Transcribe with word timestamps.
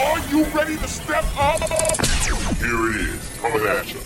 Are 0.00 0.18
you 0.30 0.44
ready 0.46 0.76
to 0.78 0.88
step 0.88 1.24
up? 1.36 1.60
Here 2.58 2.88
it 2.88 2.96
is, 2.96 3.38
coming 3.38 3.66
at 3.66 3.92
you. 3.92 4.00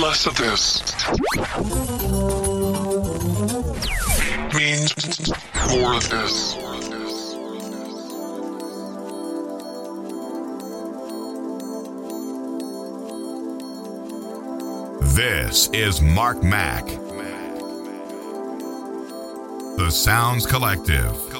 Less 0.00 0.26
of 0.26 0.36
this 0.36 0.82
means 4.54 5.30
more 5.70 5.94
of 5.94 6.08
this. 6.08 6.54
This 15.14 15.68
is 15.72 16.00
Mark 16.00 16.42
Mac. 16.42 16.86
The 19.76 19.90
Sounds 19.90 20.46
Collective. 20.46 21.33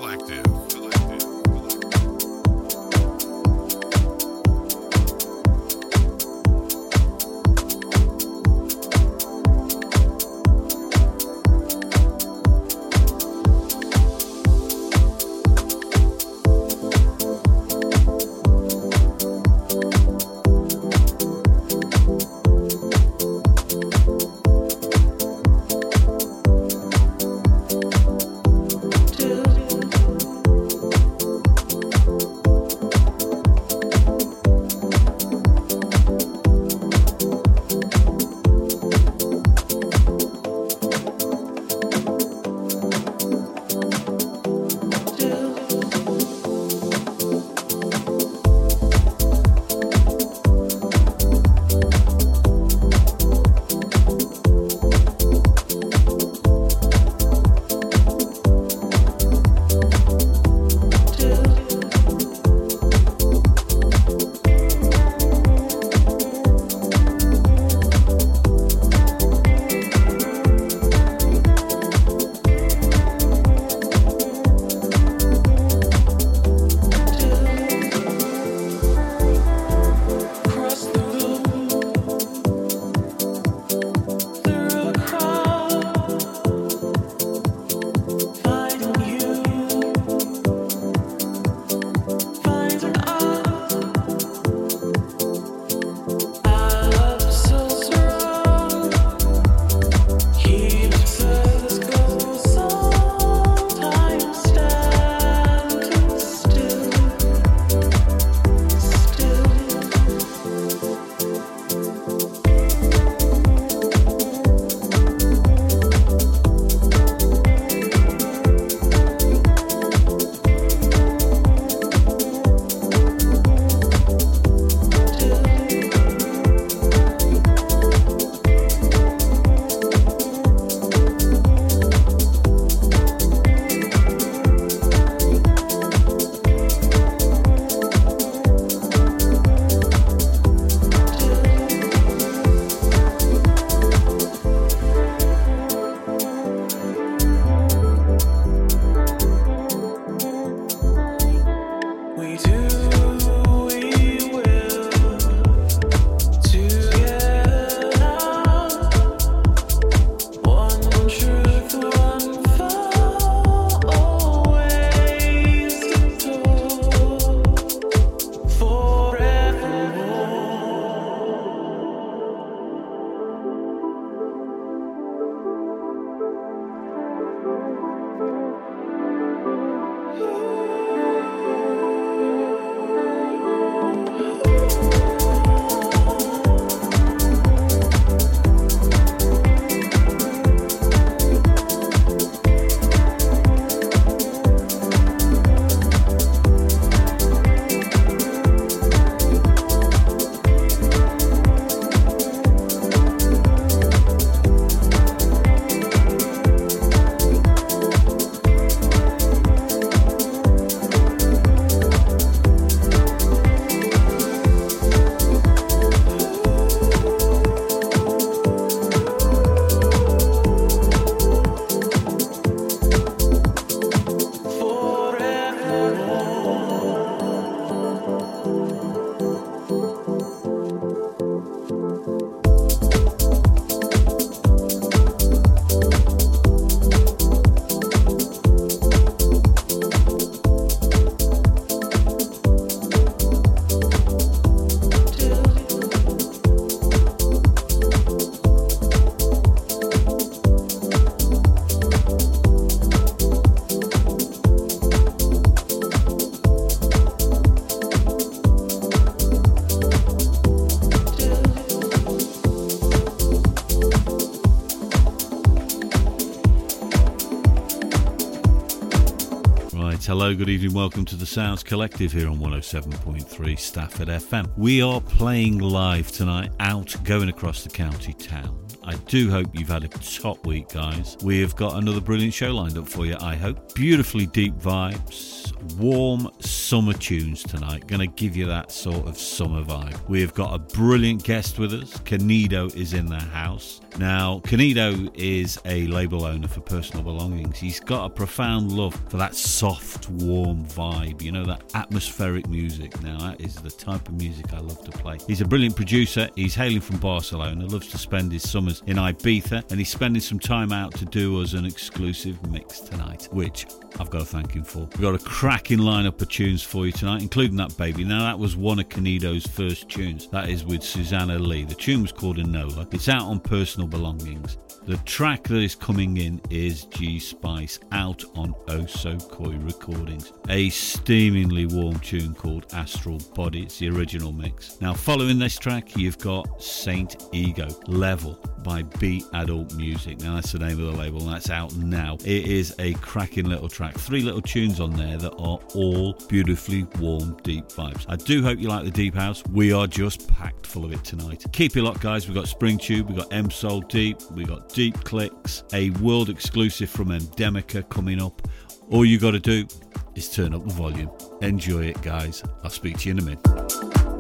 Hello, 270.25 270.35
good 270.35 270.49
evening, 270.49 270.73
welcome 270.73 271.05
to 271.05 271.17
the 271.17 271.27
Sounds 271.27 271.63
Collective 271.63 272.11
here 272.11 272.31
on 272.31 272.39
107.3 272.39 273.59
Stafford 273.59 274.09
FM. 274.09 274.51
We 274.57 274.81
are 274.81 274.99
playing 274.99 275.59
live 275.59 276.11
tonight 276.11 276.51
out 276.61 276.97
going 277.05 277.29
across 277.29 277.63
the 277.63 277.69
county 277.69 278.15
town. 278.15 278.67
I 278.83 278.97
do 278.97 279.31
hope 279.31 279.49
you've 279.53 279.69
had 279.69 279.85
a 279.85 279.89
top 279.89 280.47
week, 280.47 280.71
guys. 280.71 281.19
We 281.23 281.43
have 281.43 281.55
got 281.57 281.77
another 281.77 282.01
brilliant 282.01 282.33
show 282.33 282.55
lined 282.55 282.79
up 282.79 282.89
for 282.89 283.05
you, 283.05 283.19
I 283.21 283.35
hope. 283.35 283.75
Beautifully 283.75 284.25
deep 284.25 284.55
vibes, 284.55 285.53
warm 285.77 286.31
summer 286.41 286.95
tunes 286.95 287.43
tonight. 287.43 287.87
Going 287.87 288.01
to 288.01 288.07
give 288.07 288.35
you 288.35 288.47
that 288.47 288.73
sort 288.73 289.07
of 289.07 289.19
summer 289.19 289.63
vibe. 289.63 290.09
We 290.09 290.23
have 290.23 290.33
got 290.33 290.55
a 290.55 290.59
brilliant 290.59 291.23
guest 291.25 291.59
with 291.59 291.75
us. 291.75 291.99
Kanedo 291.99 292.75
is 292.75 292.95
in 292.95 293.05
the 293.05 293.21
house. 293.21 293.83
Now, 293.99 294.41
Kanedo 294.45 295.11
is 295.15 295.61
a 295.65 295.87
label 295.87 296.25
owner 296.25 296.49
for 296.49 296.61
personal 296.61 297.05
belongings. 297.05 297.59
He's 297.59 297.79
got 297.79 298.07
a 298.07 298.11
profound 298.11 298.73
love 298.73 298.95
for 299.09 299.19
that 299.19 299.37
soft, 299.37 300.09
warm 300.11 300.65
vibe, 300.65 301.23
you 301.23 301.31
know, 301.31 301.45
that 301.45 301.63
atmospheric 301.75 302.49
music. 302.49 303.01
Now, 303.03 303.19
that 303.19 303.41
is 303.41 303.55
the 303.55 303.71
type 303.71 304.09
of 304.09 304.15
music 304.15 304.53
I 304.53 304.59
love 304.59 304.85
to 304.85 304.91
play. 304.91 305.19
He's 305.29 305.41
a 305.43 305.45
brilliant 305.45 305.77
producer. 305.77 306.29
He's 306.35 306.57
hailing 306.57 306.81
from 306.81 306.97
Barcelona, 306.97 307.67
loves 307.67 307.89
to 307.89 307.99
spend 307.99 308.33
his 308.33 308.49
summers 308.49 308.83
in 308.87 308.97
Ibiza, 308.97 309.71
and 309.71 309.79
he's 309.79 309.91
spending 309.91 310.21
some 310.21 310.41
time 310.41 310.73
out 310.73 310.93
to 310.95 311.05
do 311.05 311.41
us 311.41 311.53
an 311.53 311.65
exclusive 311.65 312.45
mix 312.51 312.81
tonight, 312.81 313.29
which 313.31 313.67
I've 314.01 314.11
got 314.11 314.21
to 314.21 314.25
thank 314.25 314.53
him 314.53 314.65
for. 314.65 314.81
We've 314.81 315.03
got 315.03 315.15
a 315.15 315.19
cracking 315.19 315.79
lineup 315.79 316.21
of 316.21 316.29
tunes 316.29 316.65
for 316.65 316.85
you 316.85 316.93
tonight, 316.93 317.23
including 317.23 317.57
that 317.59 317.77
baby. 317.77 318.03
Now, 318.03 318.25
that 318.25 318.39
was 318.39 318.57
one 318.57 318.81
of 318.81 318.89
Kanedo's 318.89 319.47
first 319.47 319.89
tunes. 319.89 320.27
That 320.29 320.49
is 320.51 320.65
with 320.65 320.83
Susana 320.83 321.39
Lee. 321.39 321.65
The 321.65 321.77
tune 321.77 322.03
was 322.03 322.11
called 322.11 322.39
Enola. 322.39 322.93
It's 322.93 323.09
out 323.09 323.23
on 323.23 323.39
Personal 323.39 323.84
Belongings. 323.87 324.59
The 324.85 324.97
track 324.99 325.45
that 325.45 325.63
is 325.63 325.75
coming 325.75 326.19
in 326.19 326.41
is 326.51 326.85
G 326.85 327.19
Spice 327.19 327.81
out 327.93 328.23
on 328.35 328.55
Oh 328.69 328.85
So 328.85 329.17
Coy 329.17 329.57
Recordings. 329.57 330.33
A 330.49 330.69
steamingly 330.69 331.67
warm 331.67 331.99
tune 332.01 332.35
called 332.35 332.67
Astral 332.75 333.19
Body. 333.35 333.63
It's 333.63 333.79
the 333.79 333.89
original 333.89 334.33
mix. 334.33 334.79
Now, 334.81 334.93
following 334.93 335.39
this 335.39 335.59
track, 335.59 335.97
you've 335.97 336.19
got 336.19 336.63
Saint 336.63 337.29
Ego 337.33 337.69
Level 337.87 338.39
by 338.63 338.83
Be 338.83 339.25
Adult 339.35 339.75
Music. 339.75 340.21
Now, 340.21 340.35
that's 340.35 340.53
the 340.53 340.59
name 340.59 340.79
of 340.81 340.93
the 340.93 340.99
label, 340.99 341.23
and 341.23 341.33
that's 341.33 341.51
out 341.51 341.75
now. 341.77 342.17
It 342.25 342.47
is 342.47 342.75
a 342.79 342.93
cracking 342.95 343.47
little 343.47 343.69
track. 343.69 343.95
Three 343.99 344.23
little 344.23 344.43
tunes 344.43 344.81
on 344.81 344.93
there 344.93 345.17
that 345.19 345.33
are 345.33 345.59
all 345.75 346.13
beautifully 346.29 346.87
warm, 346.99 347.37
deep 347.43 347.69
vibes. 347.69 348.05
I 348.09 348.17
do 348.17 348.43
hope 348.43 348.59
you 348.59 348.69
like 348.69 348.85
the 348.85 348.91
deep 348.91 349.15
house. 349.15 349.43
We 349.51 349.73
are 349.73 349.87
just 349.87 350.29
packed 350.29 350.67
full 350.67 350.85
of 350.85 350.93
it 350.93 351.05
tonight. 351.05 351.45
Keep 351.53 351.77
it 351.77 351.83
locked, 351.83 352.01
guys. 352.01 352.27
We've 352.27 352.35
got 352.35 352.47
Springtube, 352.47 353.07
we've 353.07 353.17
got 353.17 353.33
M-Sol 353.33 353.74
Deep, 353.81 354.19
we've 354.33 354.49
got 354.49 354.69
Deep 354.69 354.95
Clicks, 355.05 355.65
a 355.73 355.91
world 355.91 356.29
exclusive 356.29 356.91
from 356.91 357.09
Endemica 357.09 357.89
coming 357.89 358.21
up. 358.21 358.47
All 358.91 359.05
you 359.05 359.19
got 359.19 359.33
to 359.33 359.41
do 359.41 359.67
is 360.15 360.31
turn 360.31 360.55
up 360.55 360.65
the 360.65 360.75
volume. 360.75 361.11
Enjoy 361.43 361.85
it, 361.85 362.01
guys. 362.03 362.43
I'll 362.63 362.71
speak 362.71 362.99
to 362.99 363.09
you 363.09 363.13
in 363.13 363.19
a 363.19 363.23
minute. 363.23 364.14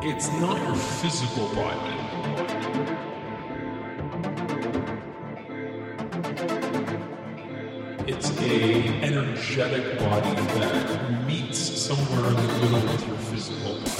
It's 0.00 0.28
not 0.34 0.56
your 0.64 0.76
physical 0.76 1.48
body. 1.56 1.94
It's 8.06 8.30
a 8.40 8.86
energetic 9.02 9.98
body 9.98 10.34
that 10.36 11.26
meets 11.26 11.58
somewhere 11.58 12.30
in 12.30 12.36
the 12.36 12.42
middle 12.42 12.92
with 12.92 13.08
your 13.08 13.16
physical 13.16 13.80
body. 13.80 13.97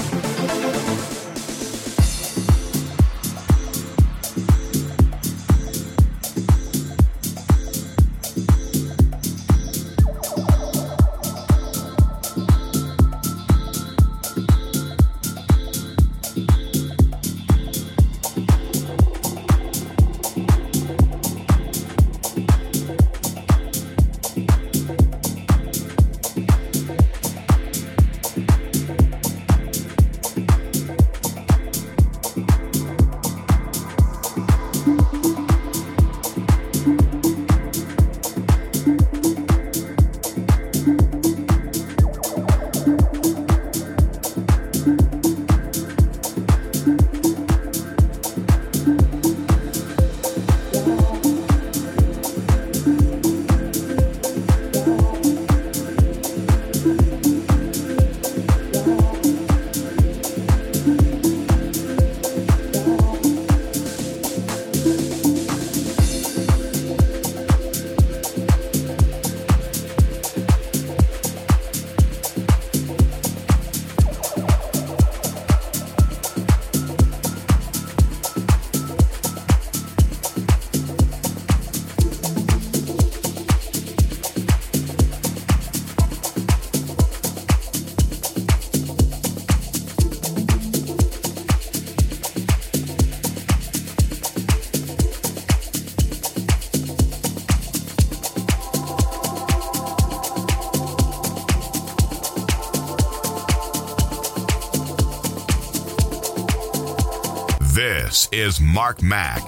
Is 108.30 108.60
Mark 108.60 109.02
Mac. 109.02 109.46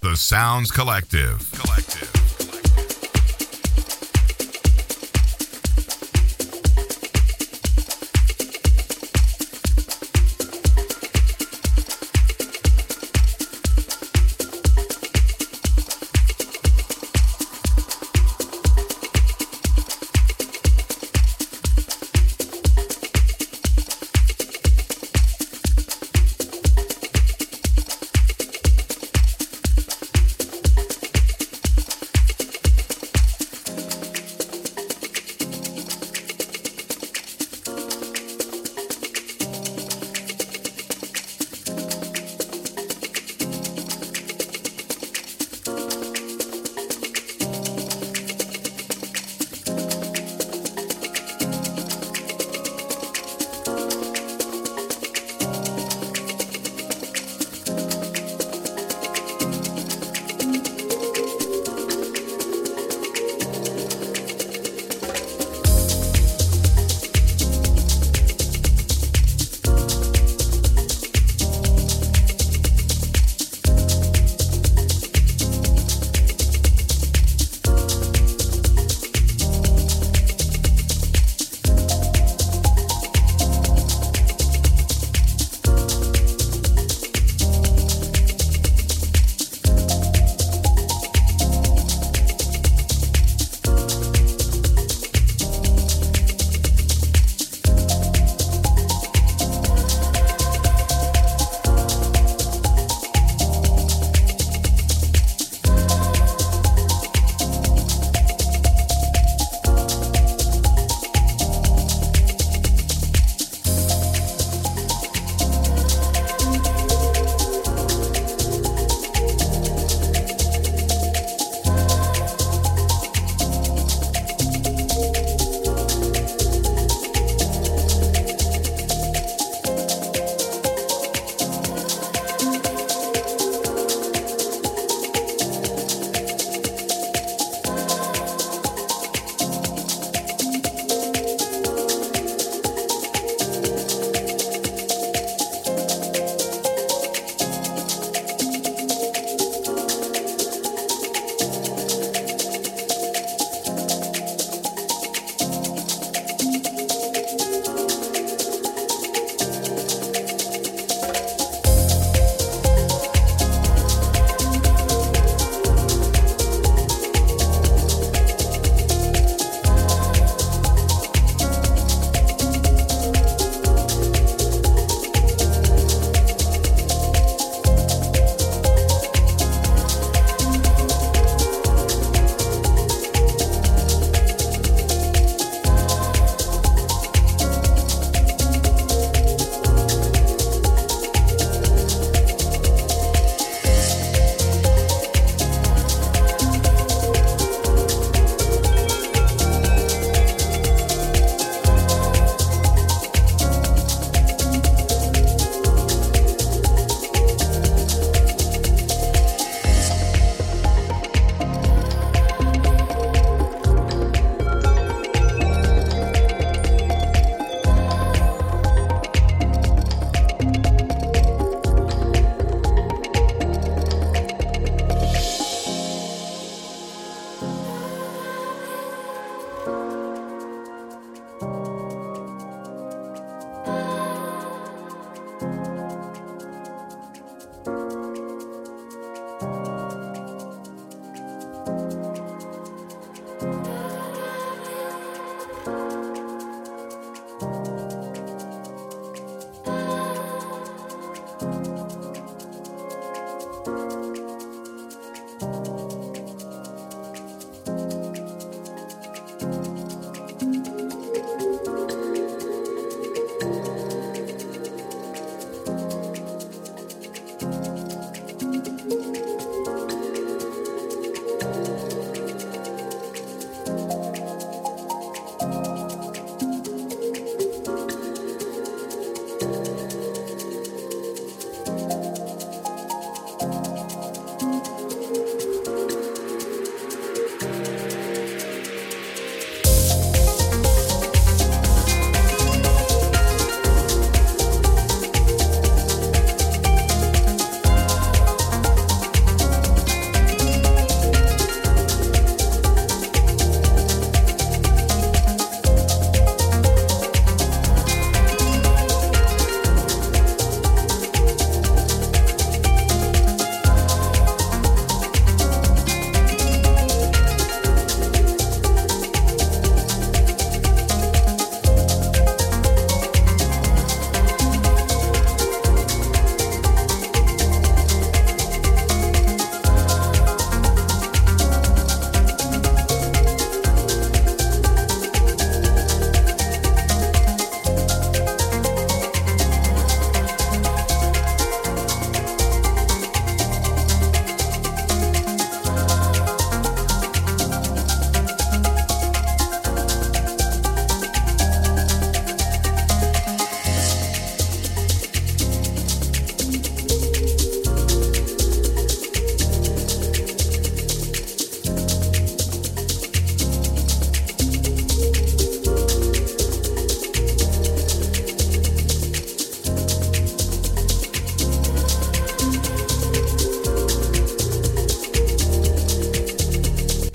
The 0.00 0.16
Sounds 0.16 0.72
Collective. 0.72 1.53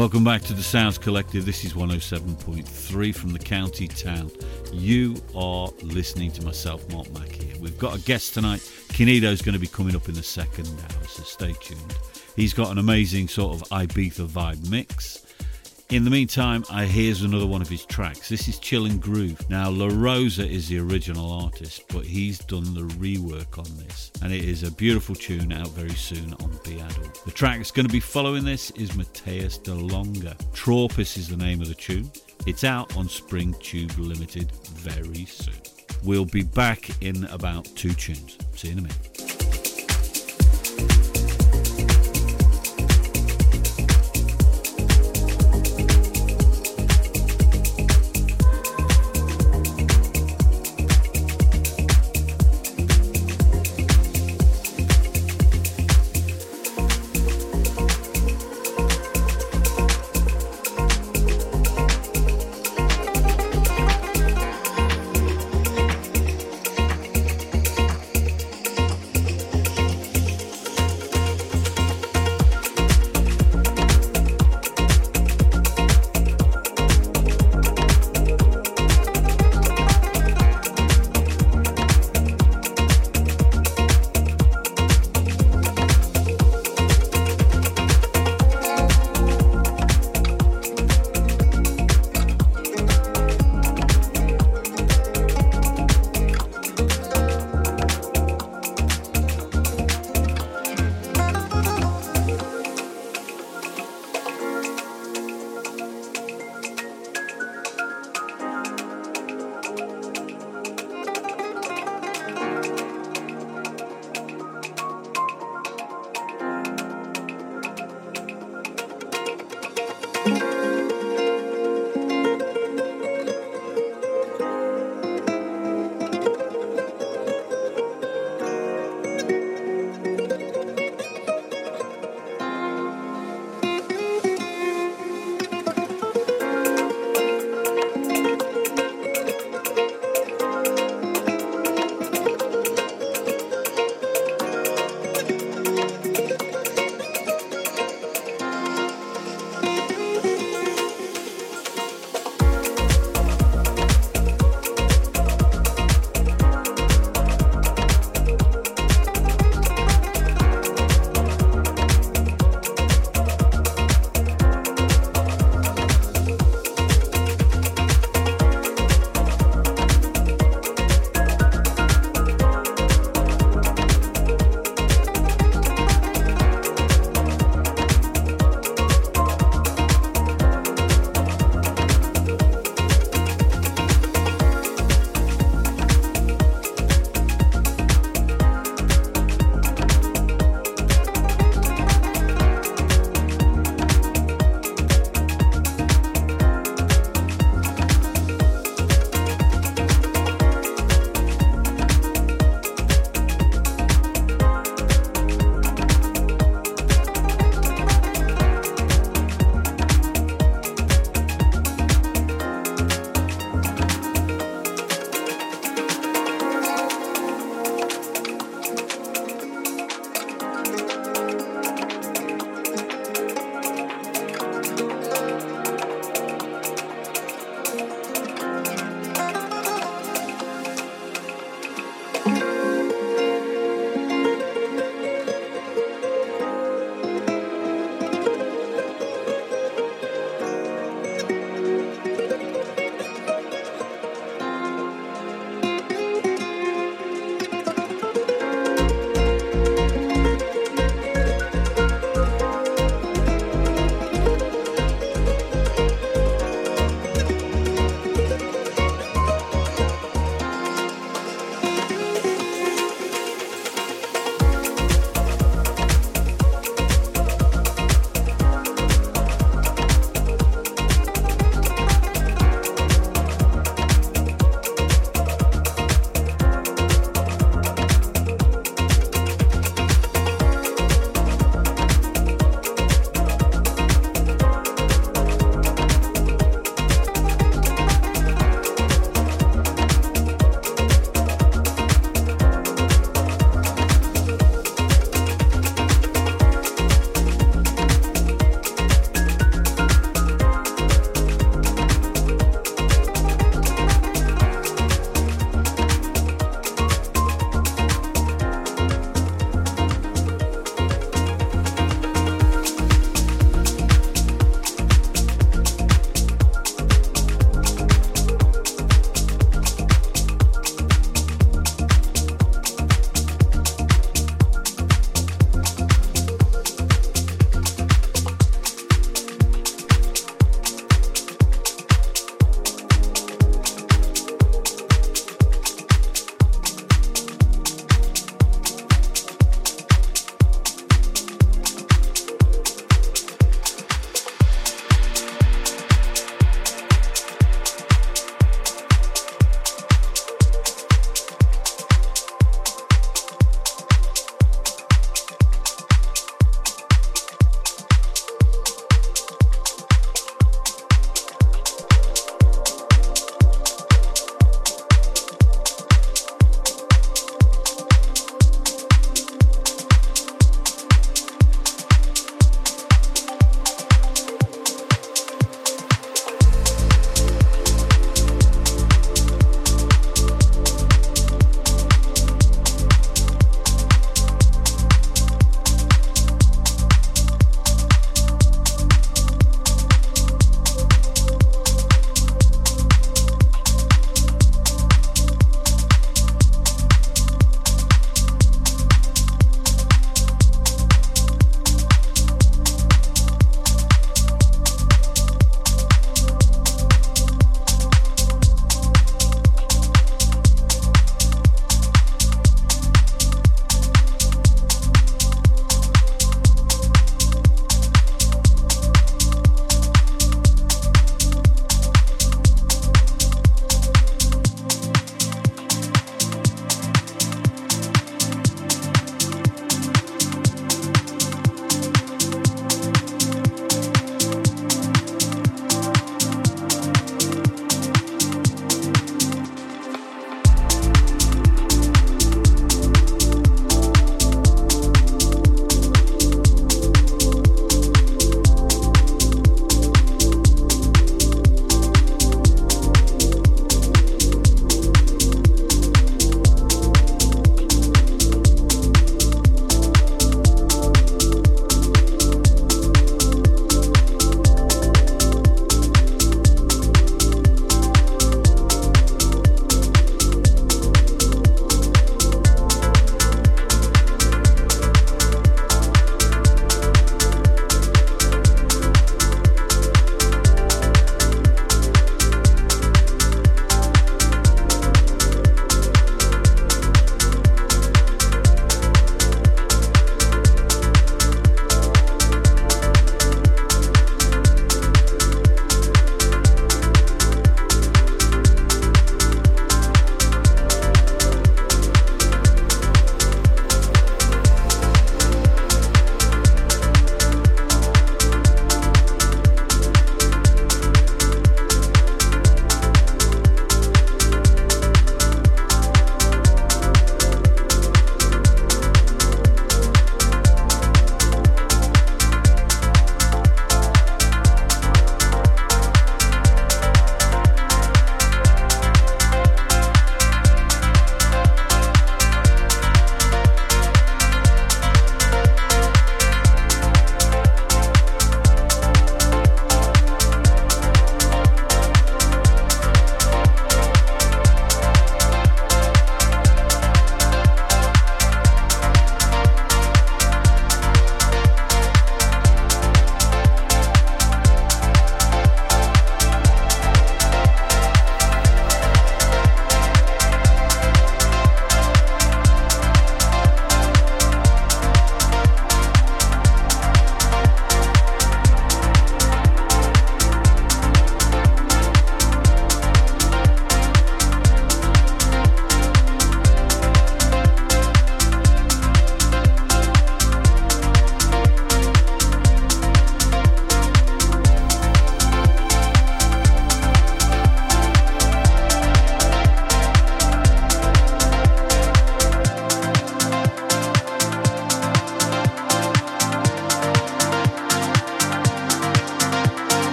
Welcome 0.00 0.24
back 0.24 0.40
to 0.44 0.54
the 0.54 0.62
Sounds 0.62 0.96
Collective. 0.96 1.44
This 1.44 1.62
is 1.62 1.74
107.3 1.74 3.14
from 3.14 3.34
the 3.34 3.38
county 3.38 3.86
town. 3.86 4.30
You 4.72 5.14
are 5.36 5.68
listening 5.82 6.30
to 6.30 6.42
myself, 6.42 6.90
Mark 6.90 7.12
Mac 7.12 7.28
here. 7.28 7.52
We've 7.60 7.78
got 7.78 7.98
a 7.98 8.00
guest 8.00 8.32
tonight. 8.32 8.60
Kanedo's 8.88 9.42
going 9.42 9.52
to 9.52 9.58
be 9.58 9.66
coming 9.66 9.94
up 9.94 10.08
in 10.08 10.14
the 10.14 10.22
second 10.22 10.68
hour, 10.68 11.04
so 11.06 11.22
stay 11.22 11.52
tuned. 11.60 11.98
He's 12.34 12.54
got 12.54 12.70
an 12.70 12.78
amazing 12.78 13.28
sort 13.28 13.60
of 13.60 13.68
Ibiza 13.68 14.26
vibe 14.26 14.70
mix. 14.70 15.26
In 15.90 16.04
the 16.04 16.10
meantime, 16.10 16.64
I 16.70 16.84
here's 16.84 17.22
another 17.22 17.48
one 17.48 17.62
of 17.62 17.68
his 17.68 17.84
tracks. 17.84 18.28
This 18.28 18.46
is 18.46 18.60
Chill 18.60 18.86
and 18.86 19.02
Groove. 19.02 19.50
Now, 19.50 19.70
La 19.70 19.88
Rosa 19.90 20.48
is 20.48 20.68
the 20.68 20.78
original 20.78 21.32
artist, 21.32 21.82
but 21.88 22.04
he's 22.04 22.38
done 22.38 22.74
the 22.74 22.82
rework 22.94 23.58
on 23.58 23.76
this, 23.76 24.12
and 24.22 24.32
it 24.32 24.44
is 24.44 24.62
a 24.62 24.70
beautiful 24.70 25.16
tune 25.16 25.52
out 25.52 25.66
very 25.70 25.96
soon 25.96 26.32
on 26.34 26.60
Beadle. 26.62 27.10
The 27.24 27.32
track 27.32 27.56
that's 27.56 27.72
going 27.72 27.88
to 27.88 27.92
be 27.92 27.98
following 27.98 28.44
this 28.44 28.70
is 28.72 28.94
Mateus 28.94 29.58
de 29.58 29.74
Longa. 29.74 30.36
Thraupis 30.52 31.18
is 31.18 31.26
the 31.26 31.36
name 31.36 31.60
of 31.60 31.66
the 31.66 31.74
tune. 31.74 32.08
It's 32.46 32.62
out 32.62 32.96
on 32.96 33.08
Springtube 33.08 33.98
Limited 33.98 34.52
very 34.52 35.24
soon. 35.24 35.60
We'll 36.04 36.24
be 36.24 36.44
back 36.44 36.88
in 37.02 37.24
about 37.24 37.64
two 37.74 37.94
tunes. 37.94 38.38
See 38.54 38.68
you 38.68 38.74
in 38.74 38.78
a 38.78 38.82
minute. 38.82 39.20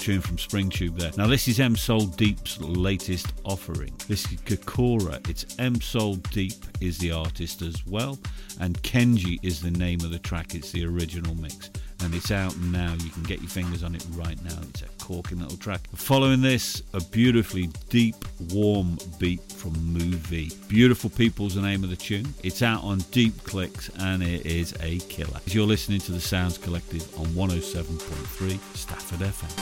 Tune 0.00 0.22
from 0.22 0.38
Springtube 0.38 0.98
there. 0.98 1.10
Now, 1.18 1.26
this 1.26 1.46
is 1.46 1.60
M-Sol 1.60 2.06
Deep's 2.06 2.58
latest 2.58 3.34
offering. 3.44 3.92
This 4.08 4.24
is 4.32 4.40
Kakura. 4.40 5.28
It's 5.28 5.44
M-Sol 5.58 6.14
Deep 6.32 6.54
is 6.80 6.96
the 6.96 7.12
artist 7.12 7.60
as 7.60 7.86
well, 7.86 8.18
and 8.60 8.82
Kenja 8.82 9.38
is 9.42 9.60
the 9.60 9.70
name 9.70 10.00
of 10.00 10.10
the 10.10 10.18
track. 10.18 10.54
It's 10.54 10.72
the 10.72 10.86
original 10.86 11.34
mix 11.34 11.68
and 12.02 12.14
it's 12.14 12.30
out 12.30 12.56
now. 12.58 12.94
You 13.02 13.10
can 13.10 13.22
get 13.24 13.40
your 13.40 13.50
fingers 13.50 13.82
on 13.82 13.94
it 13.94 14.04
right 14.12 14.42
now. 14.42 14.58
It's 14.70 14.82
a 14.82 14.86
corking 15.04 15.40
little 15.40 15.58
track. 15.58 15.80
Following 15.94 16.40
this, 16.40 16.82
a 16.94 17.00
beautifully 17.00 17.68
deep, 17.88 18.16
warm 18.52 18.98
beat 19.18 19.42
from 19.52 19.72
Moo 19.92 20.16
V. 20.16 20.50
Beautiful 20.68 21.10
People's 21.10 21.54
the 21.54 21.62
name 21.62 21.84
of 21.84 21.90
the 21.90 21.96
tune. 21.96 22.32
It's 22.42 22.62
out 22.62 22.82
on 22.82 22.98
Deep 23.10 23.44
Clicks 23.44 23.90
and 23.98 24.22
it 24.22 24.46
is 24.46 24.74
a 24.80 24.98
killer. 25.00 25.40
As 25.46 25.54
You're 25.54 25.66
listening 25.66 26.00
to 26.00 26.12
the 26.12 26.20
Sounds 26.20 26.58
Collective 26.58 27.02
on 27.18 27.26
107.3 27.26 28.76
Stafford 28.76 29.20
FM. 29.20 29.59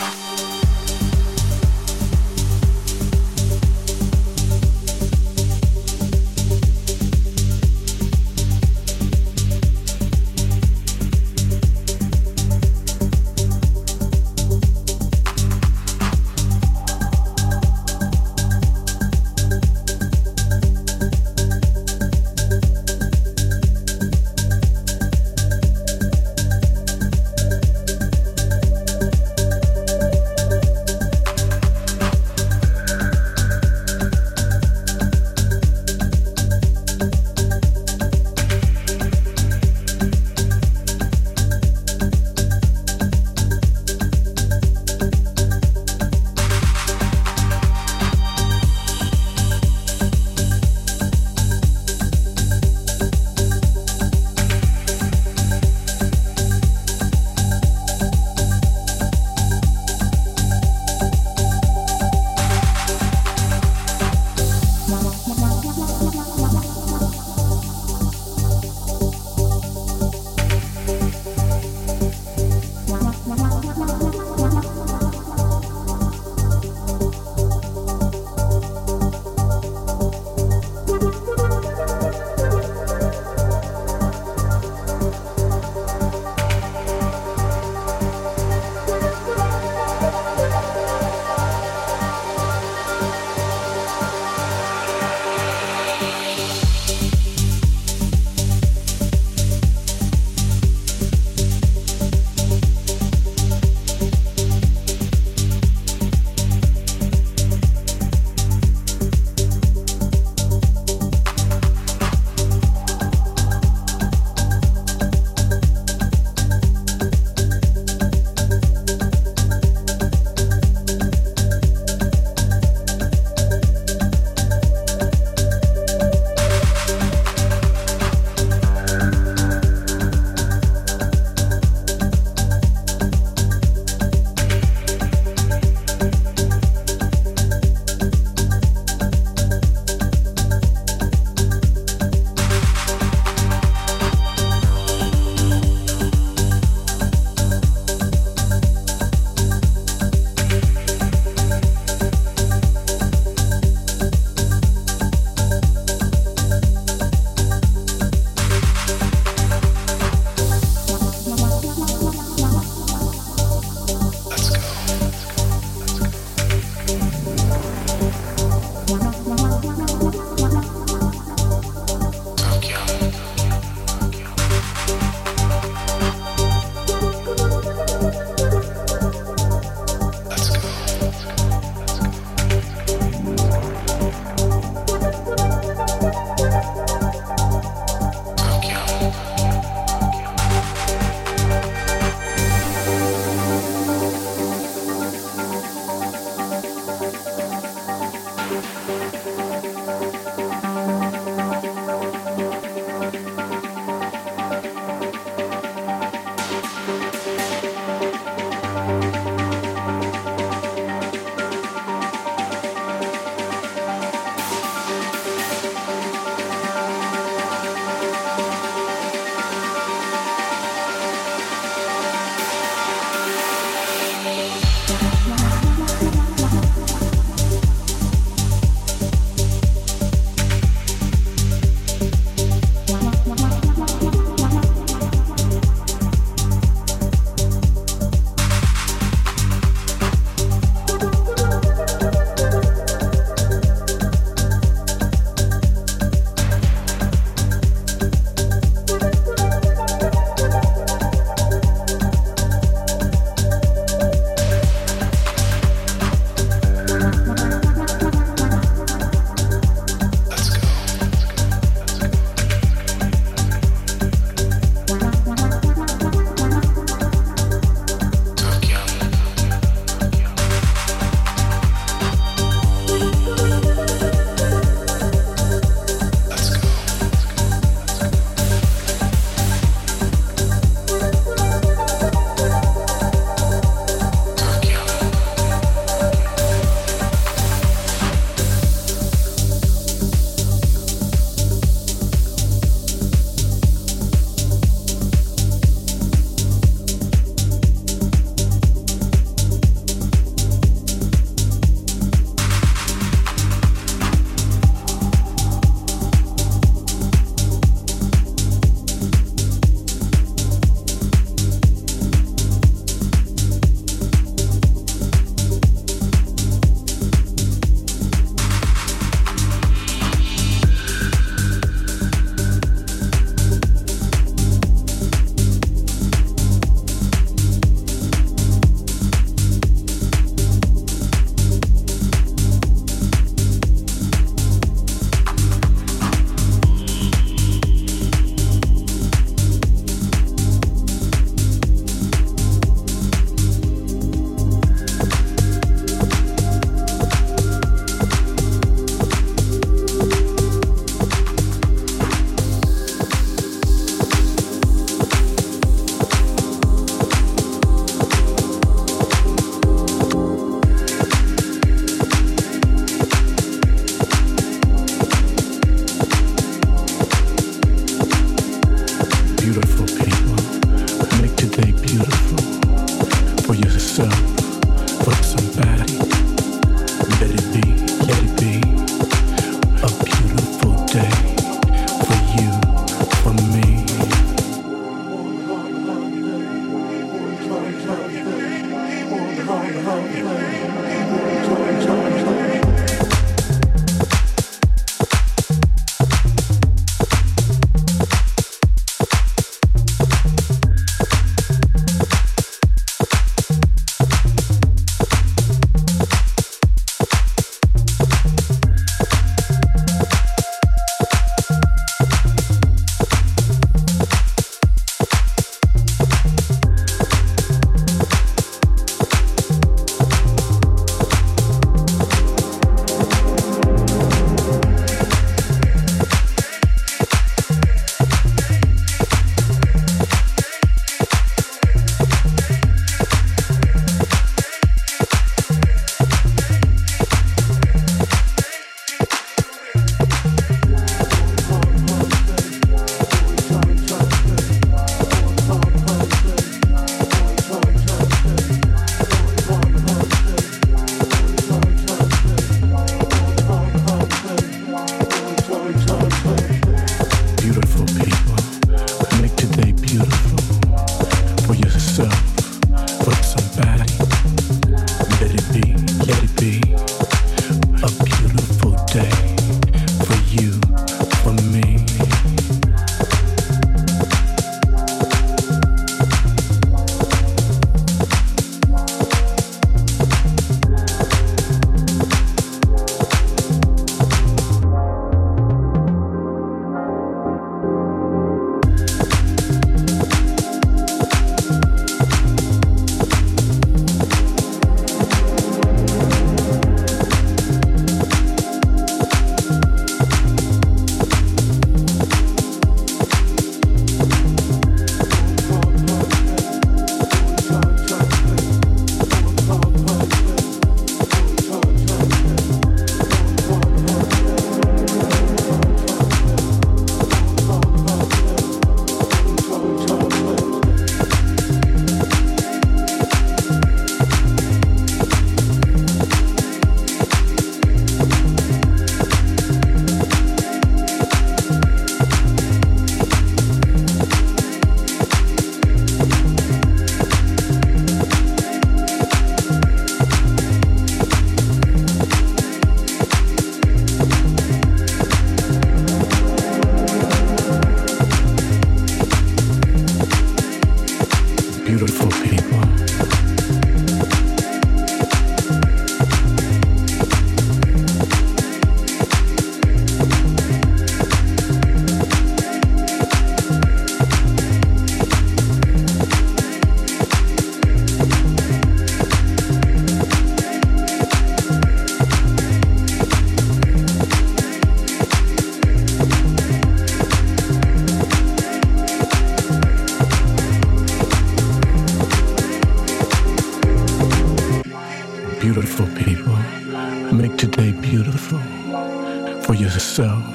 Yourself, 589.78 590.34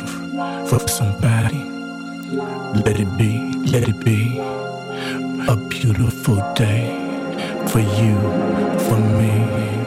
for 0.69 0.79
somebody. 0.87 1.65
Let 2.85 2.97
it 2.97 3.17
be, 3.17 3.51
let 3.73 3.89
it 3.89 3.99
be 3.99 4.39
a 5.49 5.57
beautiful 5.67 6.37
day 6.53 6.87
for 7.67 7.81
you, 7.81 8.15
for 8.85 8.99
me. 9.19 9.82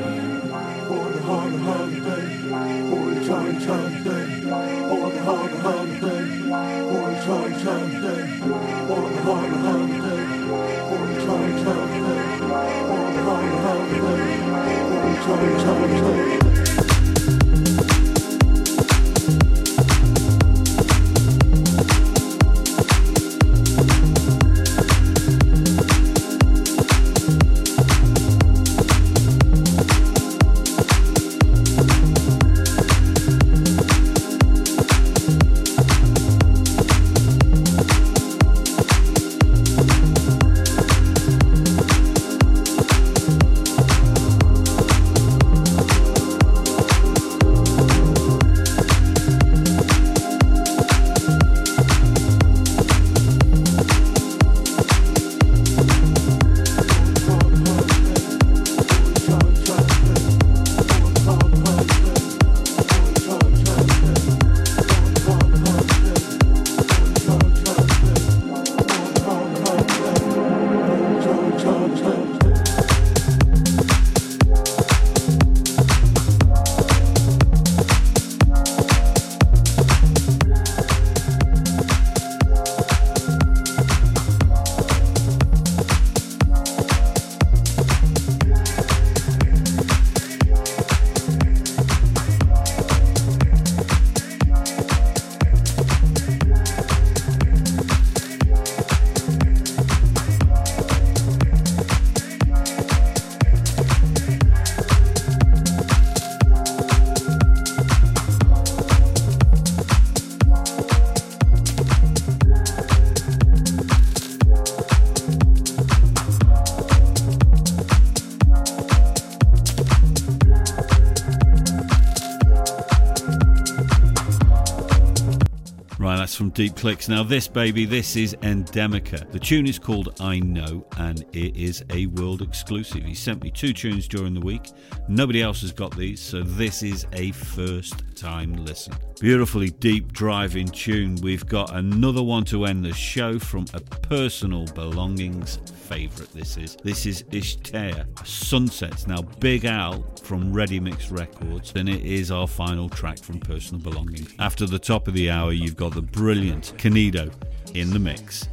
Deep 126.57 126.75
Clicks. 126.75 127.07
Now, 127.07 127.23
this 127.23 127.49
baby, 127.49 127.85
this 127.85 128.17
is 128.17 128.35
Endemica. 128.37 129.31
The 129.31 129.39
tune 129.39 129.67
is 129.67 129.79
called 129.79 130.17
I 130.21 130.39
Know, 130.39 130.87
and 130.97 131.21
it 131.35 131.55
is 131.55 131.85
a 131.91 132.07
world 132.07 132.41
exclusive. 132.41 133.05
He 133.05 133.13
sent 133.13 133.43
me 133.43 133.51
two 133.51 133.75
tunes 133.75 134.09
during 134.09 134.33
the 134.33 134.41
week. 134.41 134.71
Nobody 135.07 135.43
else 135.43 135.61
has 135.61 135.73
got 135.73 135.95
these, 135.95 136.19
so 136.19 136.41
this 136.41 136.83
is 136.83 137.07
a 137.13 137.33
first 137.33 138.17
time 138.17 138.55
listen. 138.65 138.95
Beautifully 139.21 139.69
deep 139.69 140.13
driving 140.15 140.69
tune. 140.69 141.17
We've 141.17 141.45
got 141.45 141.75
another 141.75 142.23
one 142.23 142.45
to 142.47 142.65
end 142.65 142.87
the 142.87 142.95
show 142.95 143.39
from 143.39 143.67
a 143.75 143.81
personal 143.81 144.65
belongings 144.65 145.59
favourite. 145.87 146.33
This 146.33 146.57
is 146.57 146.77
this 146.83 147.07
is 147.07 147.23
Istia 147.25 148.07
Sunsets. 148.27 149.07
Now 149.07 149.23
Big 149.23 149.65
Al 149.65 150.05
from 150.27 150.53
Ready 150.53 150.81
Mix 150.81 151.13
Records, 151.13 151.73
and 151.77 151.89
it 151.89 152.05
is 152.05 152.33
our 152.33 152.49
final 152.49 152.89
track 152.89 153.21
from 153.21 153.39
Personal 153.39 153.81
Belongings. 153.81 154.35
After 154.41 154.67
the 154.67 154.79
top 154.79 155.07
of 155.07 155.15
the 155.15 155.31
hour, 155.31 155.53
you've 155.53 155.77
got 155.77 155.95
the 155.95 156.03
brilliant 156.03 156.75
Kanedo 156.77 157.33
in 157.75 157.91
the 157.91 158.01
mix. 158.01 158.49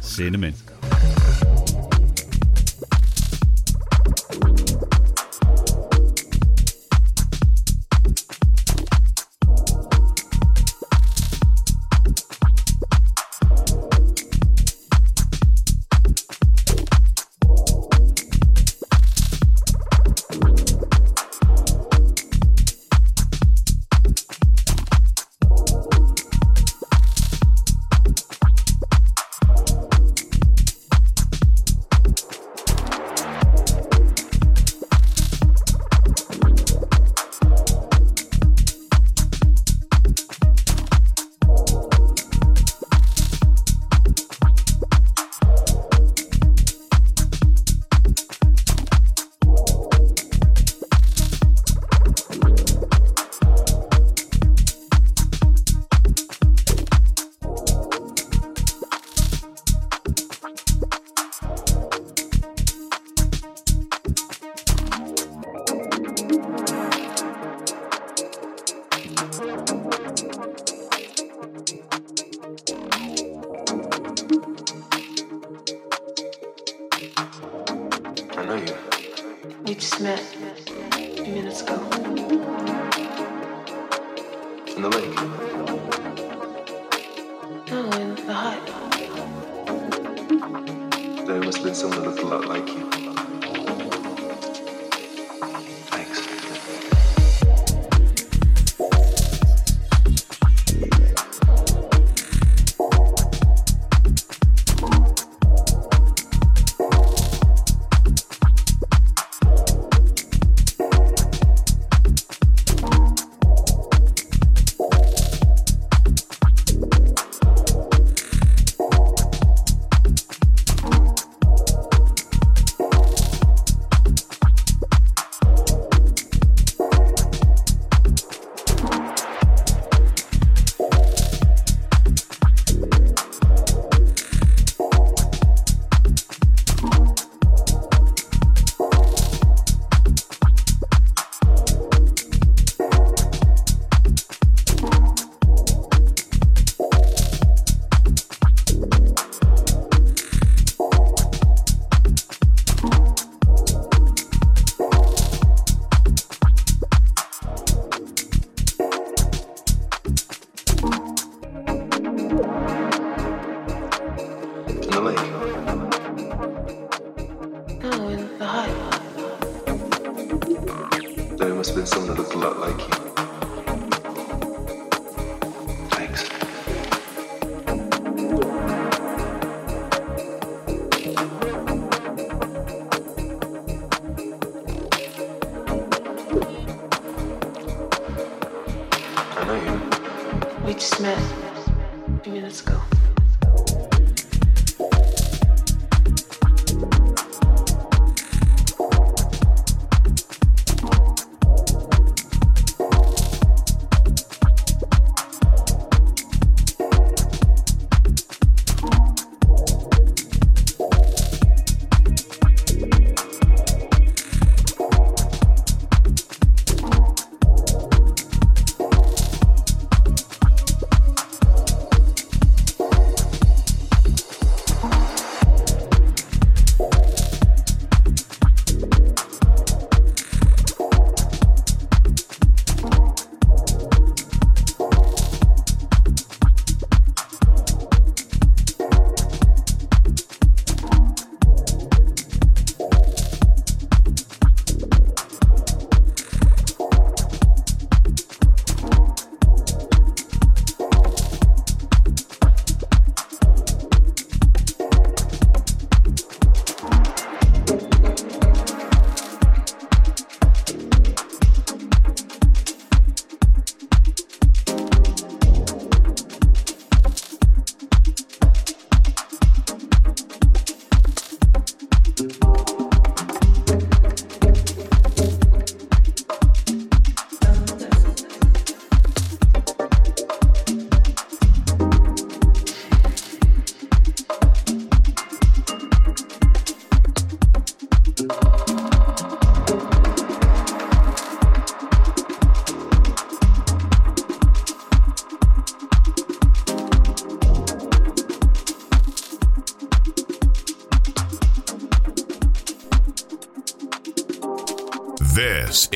See 0.00 0.22
you 0.22 0.28
in 0.28 0.36
a 0.36 0.38
minute. 0.38 0.65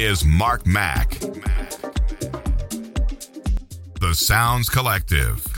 Is 0.01 0.25
Mark 0.25 0.67
Mac. 0.67 1.11
The 4.01 4.15
Sounds 4.15 4.71
Collective. 4.71 5.50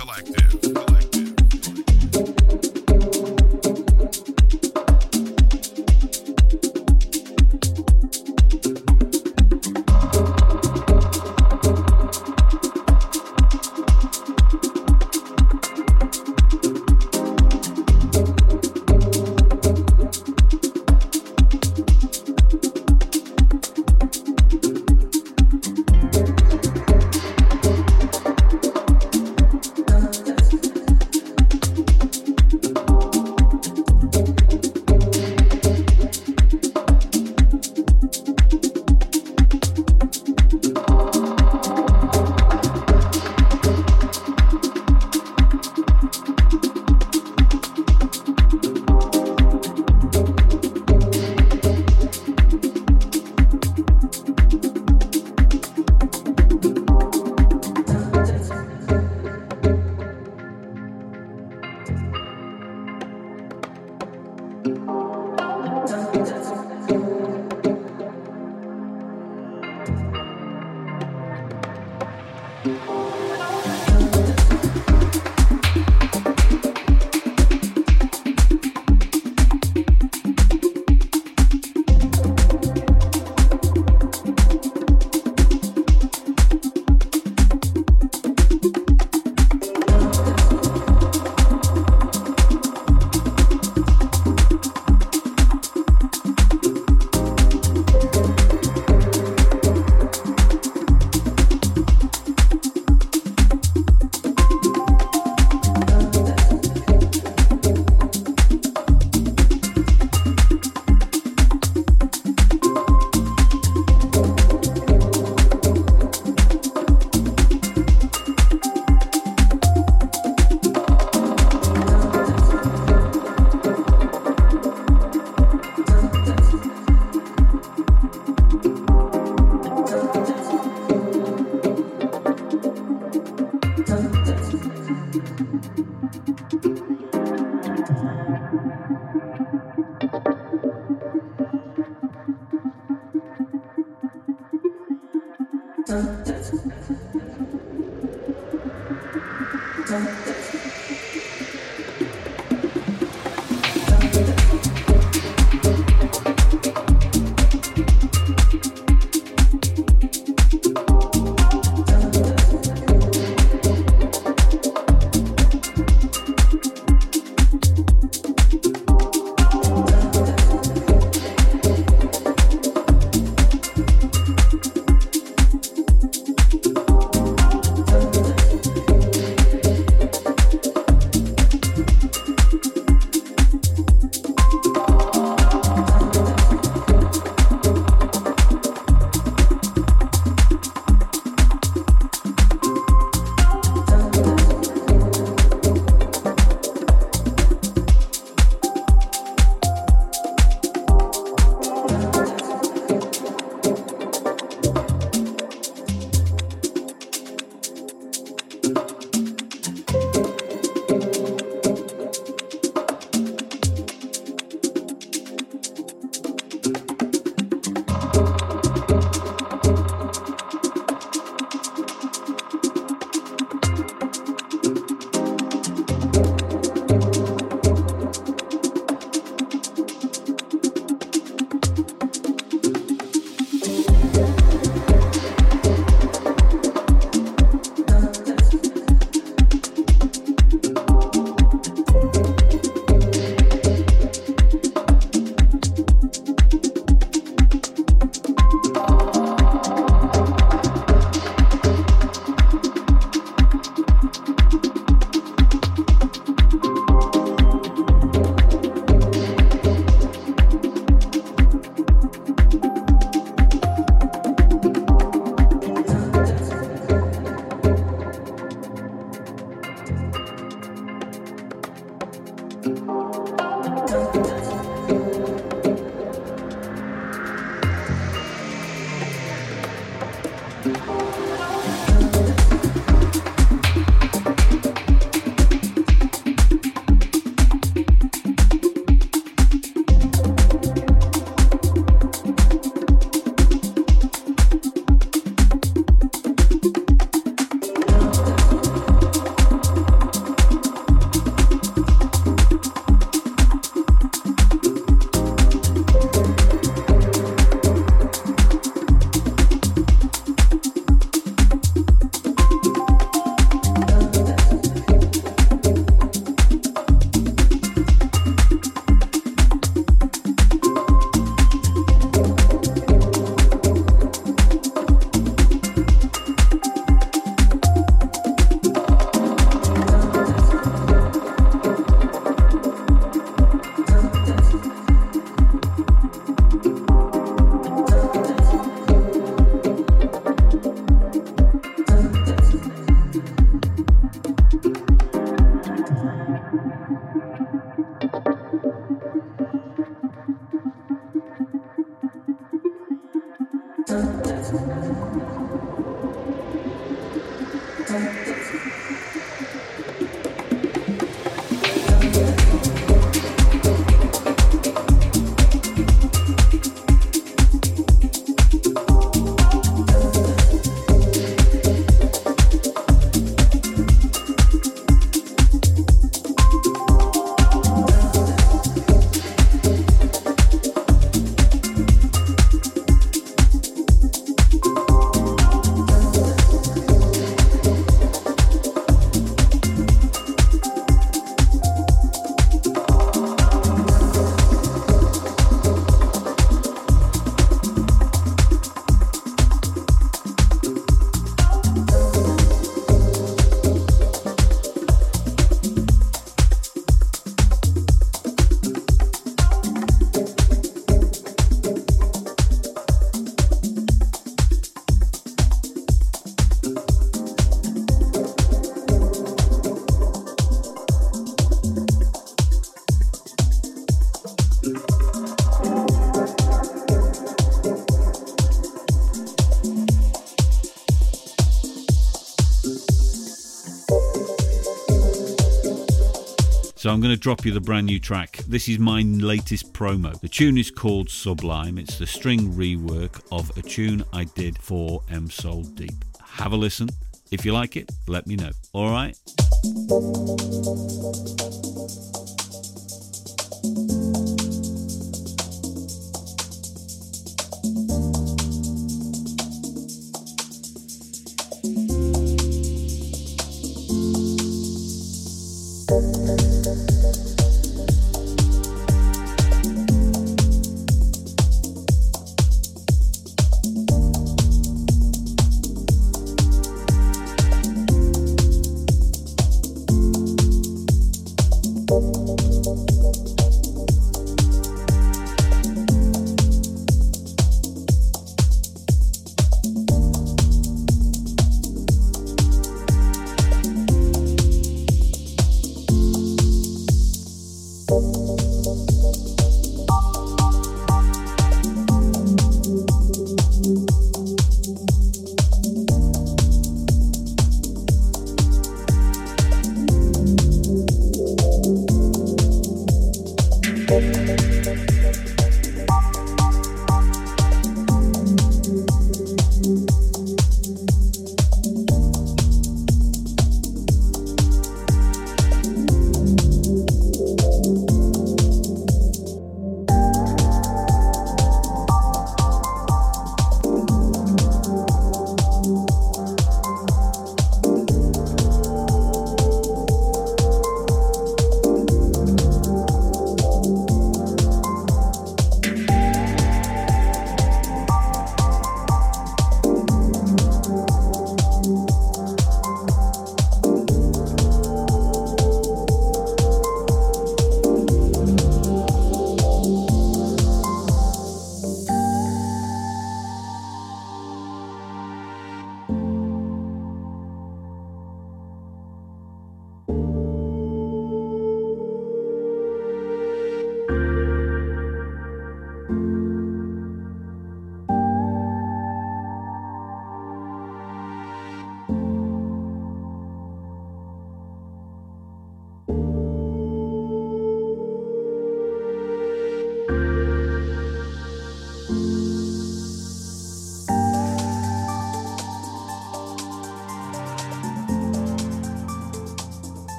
I'm 436.92 437.00
going 437.00 437.14
to 437.14 437.18
drop 437.18 437.46
you 437.46 437.52
the 437.52 437.60
brand 437.60 437.86
new 437.86 437.98
track. 437.98 438.36
This 438.46 438.68
is 438.68 438.78
my 438.78 439.00
latest 439.00 439.72
promo. 439.72 440.20
The 440.20 440.28
tune 440.28 440.58
is 440.58 440.70
called 440.70 441.08
Sublime. 441.08 441.78
It's 441.78 441.96
the 441.98 442.06
string 442.06 442.52
rework 442.52 443.22
of 443.32 443.50
a 443.56 443.62
tune 443.62 444.04
I 444.12 444.24
did 444.24 444.58
for 444.58 445.00
M-Sol 445.10 445.62
Deep. 445.62 446.04
Have 446.22 446.52
a 446.52 446.56
listen. 446.56 446.90
If 447.30 447.46
you 447.46 447.54
like 447.54 447.78
it, 447.78 447.90
let 448.08 448.26
me 448.26 448.36
know. 448.36 448.50
All 448.74 448.90
right? 448.90 449.16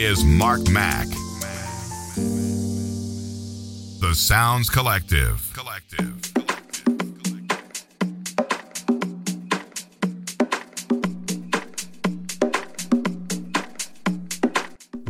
Is 0.00 0.24
Mark 0.24 0.66
Mac. 0.70 1.06
The 4.00 4.14
Sounds 4.14 4.70
Collective. 4.70 5.52
Collective. 5.52 6.29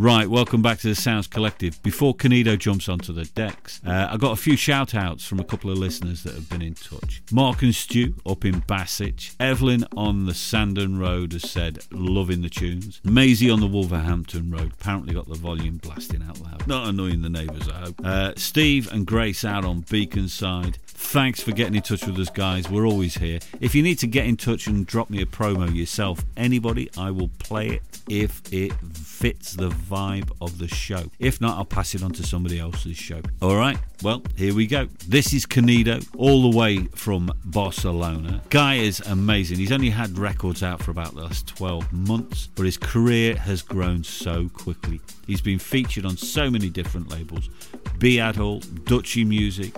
Right, 0.00 0.30
welcome 0.30 0.62
back 0.62 0.78
to 0.78 0.88
the 0.88 0.94
Sounds 0.94 1.26
Collective. 1.26 1.82
Before 1.82 2.14
Kanedo 2.14 2.58
jumps 2.58 2.88
onto 2.88 3.12
the 3.12 3.26
decks, 3.26 3.82
uh, 3.86 4.08
I 4.10 4.16
got 4.16 4.32
a 4.32 4.36
few 4.36 4.56
shout 4.56 4.94
outs 4.94 5.26
from 5.26 5.38
a 5.40 5.44
couple 5.44 5.70
of 5.70 5.76
listeners 5.76 6.22
that 6.22 6.32
have 6.32 6.48
been 6.48 6.62
in 6.62 6.72
touch. 6.72 7.20
Mark 7.30 7.60
and 7.60 7.74
Stu 7.74 8.14
up 8.24 8.46
in 8.46 8.60
Bassett. 8.60 9.32
Evelyn 9.38 9.84
on 9.94 10.24
the 10.24 10.32
Sandon 10.32 10.98
Road 10.98 11.34
has 11.34 11.42
said, 11.50 11.80
loving 11.90 12.40
the 12.40 12.48
tunes. 12.48 13.02
Maisie 13.04 13.50
on 13.50 13.60
the 13.60 13.66
Wolverhampton 13.66 14.50
Road 14.50 14.72
apparently 14.72 15.12
got 15.12 15.28
the 15.28 15.34
volume 15.34 15.76
blasting 15.76 16.22
out 16.26 16.40
loud. 16.40 16.66
Not 16.66 16.88
annoying 16.88 17.20
the 17.20 17.28
neighbours, 17.28 17.68
I 17.68 17.80
hope. 17.80 18.00
Uh, 18.02 18.32
Steve 18.38 18.90
and 18.90 19.06
Grace 19.06 19.44
out 19.44 19.66
on 19.66 19.82
Beaconside. 19.82 20.76
Thanks 20.86 21.42
for 21.42 21.52
getting 21.52 21.74
in 21.74 21.82
touch 21.82 22.06
with 22.06 22.18
us, 22.18 22.30
guys. 22.30 22.70
We're 22.70 22.86
always 22.86 23.16
here. 23.16 23.40
If 23.60 23.74
you 23.74 23.82
need 23.82 23.98
to 23.98 24.06
get 24.06 24.24
in 24.24 24.38
touch 24.38 24.66
and 24.66 24.86
drop 24.86 25.10
me 25.10 25.20
a 25.20 25.26
promo 25.26 25.74
yourself, 25.74 26.24
anybody, 26.38 26.90
I 26.96 27.10
will 27.10 27.30
play 27.38 27.68
it 27.68 27.82
if 28.08 28.42
it 28.52 28.72
fits 28.92 29.52
the 29.52 29.68
vibe 29.90 30.30
of 30.40 30.58
the 30.58 30.68
show. 30.68 31.04
If 31.18 31.40
not, 31.40 31.58
I'll 31.58 31.64
pass 31.64 31.94
it 31.94 32.02
on 32.02 32.12
to 32.12 32.22
somebody 32.22 32.58
else's 32.58 32.96
show. 32.96 33.20
All 33.42 33.56
right, 33.56 33.76
well, 34.02 34.22
here 34.36 34.54
we 34.54 34.66
go. 34.66 34.86
This 35.08 35.32
is 35.32 35.44
Kanedo, 35.44 36.06
all 36.16 36.50
the 36.50 36.56
way 36.56 36.84
from 36.94 37.32
Barcelona. 37.44 38.40
Guy 38.50 38.76
is 38.76 39.00
amazing. 39.00 39.58
He's 39.58 39.72
only 39.72 39.90
had 39.90 40.16
records 40.16 40.62
out 40.62 40.82
for 40.82 40.90
about 40.90 41.14
the 41.14 41.22
last 41.22 41.48
12 41.48 41.92
months, 41.92 42.48
but 42.54 42.64
his 42.64 42.76
career 42.76 43.34
has 43.36 43.62
grown 43.62 44.04
so 44.04 44.48
quickly. 44.50 45.00
He's 45.26 45.40
been 45.40 45.58
featured 45.58 46.06
on 46.06 46.16
so 46.16 46.50
many 46.50 46.70
different 46.70 47.10
labels 47.10 47.50
Be 47.98 48.20
Adult, 48.20 48.62
Dutchie 48.84 49.26
Music, 49.26 49.74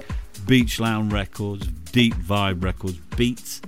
Beach 0.47 0.79
Lounge 0.79 1.13
Records, 1.13 1.67
Deepvibe 1.67 2.63
Records, 2.63 2.99
BEATZ. 3.17 3.63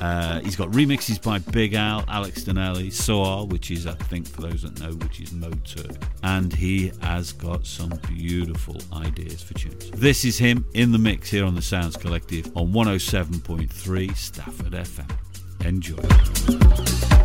Uh, 0.00 0.40
he's 0.40 0.56
got 0.56 0.70
remixes 0.70 1.22
by 1.22 1.38
Big 1.38 1.74
Al, 1.74 2.04
Alex 2.08 2.44
Daniell, 2.44 2.92
Soar, 2.92 3.46
which 3.46 3.70
is, 3.70 3.86
I 3.86 3.94
think, 3.94 4.26
for 4.26 4.42
those 4.42 4.62
that 4.62 4.78
know, 4.80 4.92
which 4.92 5.20
is 5.20 5.32
Moe 5.32 5.50
Turk. 5.64 5.96
And 6.22 6.52
he 6.52 6.92
has 7.02 7.32
got 7.32 7.66
some 7.66 7.90
beautiful 8.08 8.76
ideas 8.92 9.42
for 9.42 9.54
tunes. 9.54 9.90
This 9.92 10.24
is 10.24 10.38
him 10.38 10.66
in 10.74 10.92
the 10.92 10.98
mix 10.98 11.30
here 11.30 11.44
on 11.44 11.54
the 11.54 11.62
Sounds 11.62 11.96
Collective 11.96 12.50
on 12.56 12.72
107.3 12.72 14.16
Stafford 14.16 14.72
FM. 14.72 15.10
Enjoy. 15.64 17.15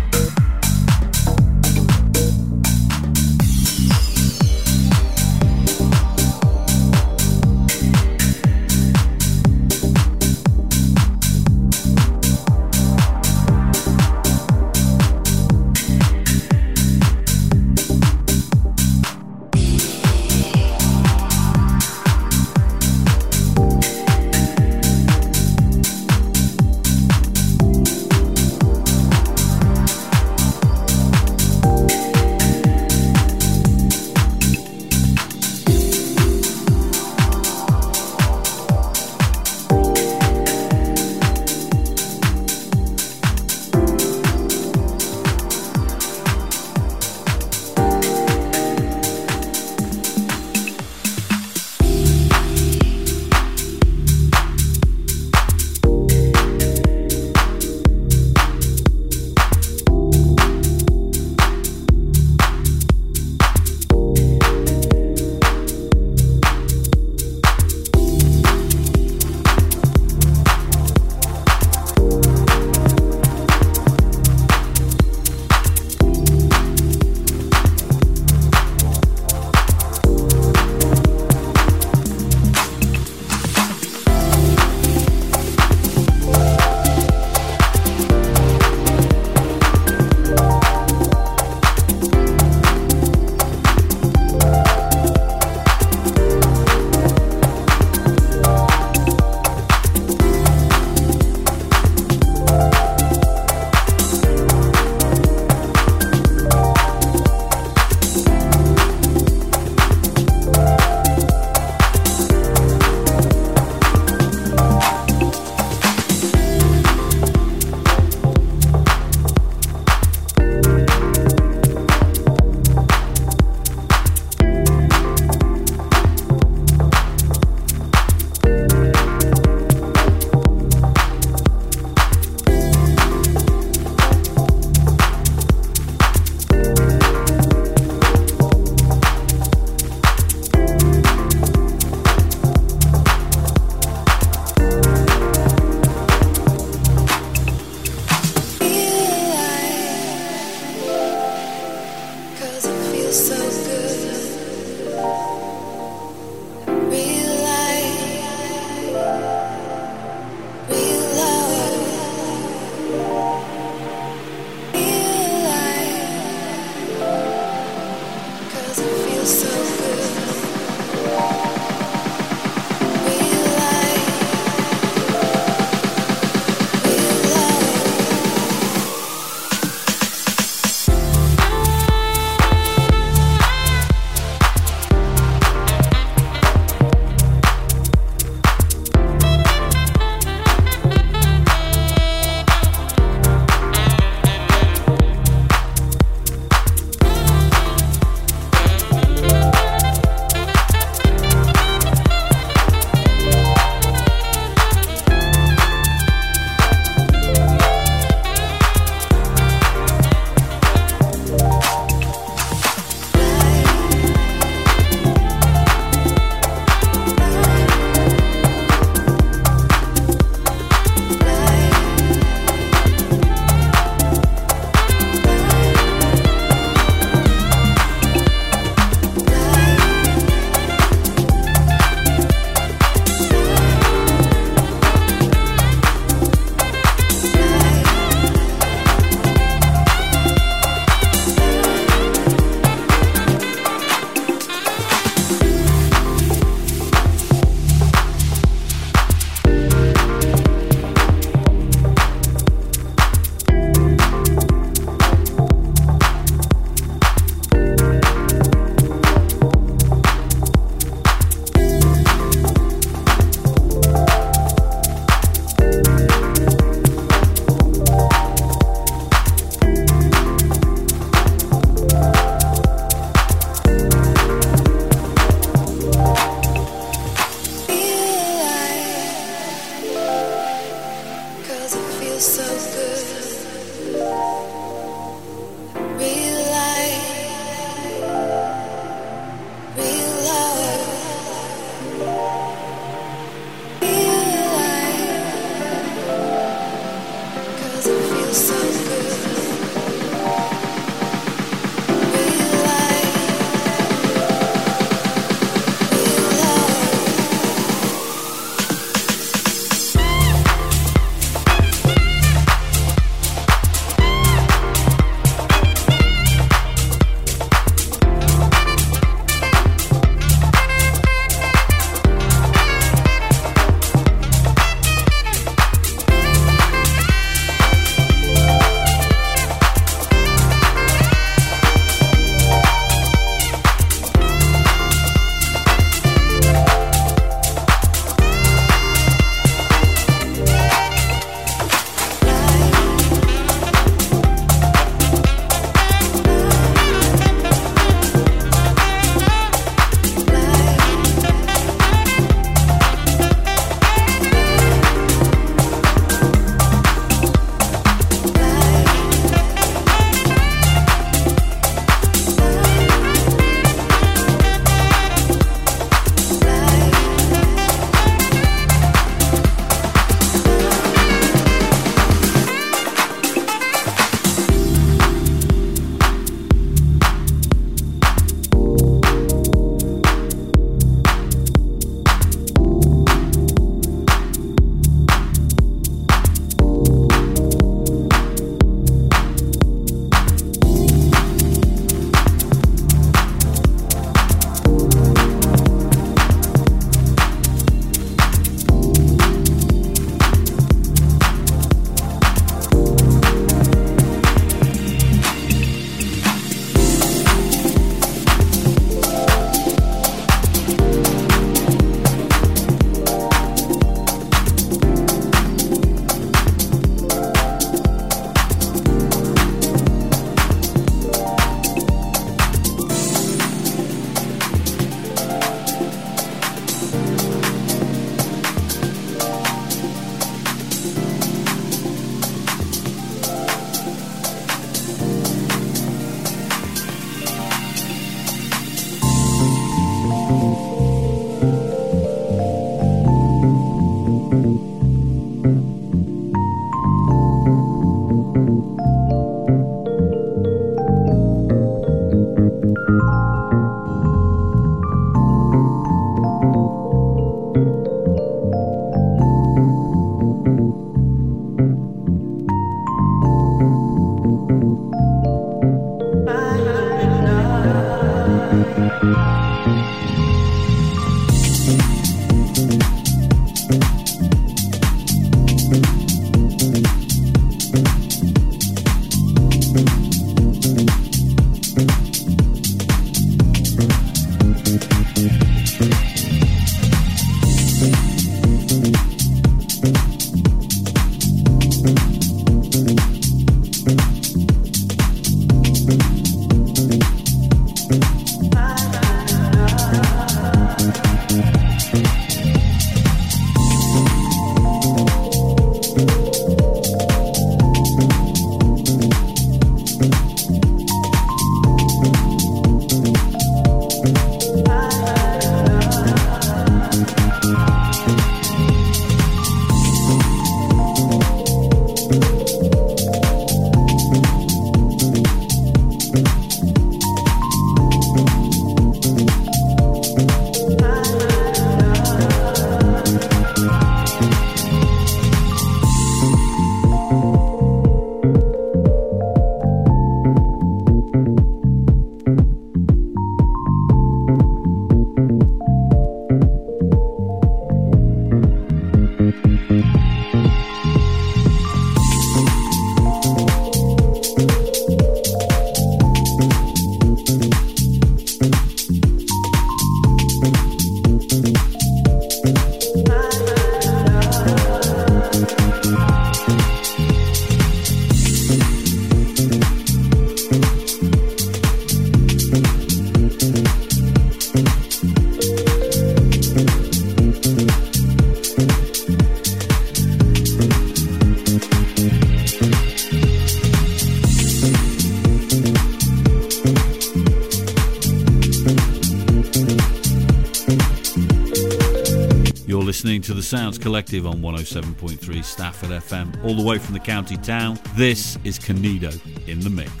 Sounds 593.51 593.77
Collective 593.77 594.25
on 594.25 594.35
107.3 594.35 595.43
Stafford 595.43 595.89
FM, 595.89 596.41
all 596.45 596.55
the 596.55 596.63
way 596.63 596.77
from 596.77 596.93
the 596.93 597.01
county 597.01 597.35
town. 597.35 597.77
This 597.97 598.37
is 598.45 598.57
Kanedo 598.57 599.11
in 599.45 599.59
the 599.59 599.69
mix. 599.69 600.00